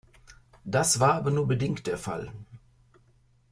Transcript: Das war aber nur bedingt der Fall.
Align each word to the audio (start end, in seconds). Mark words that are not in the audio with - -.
Das 0.63 0.99
war 0.99 1.13
aber 1.13 1.29
nur 1.29 1.47
bedingt 1.47 1.85
der 1.85 1.95
Fall. 1.99 2.31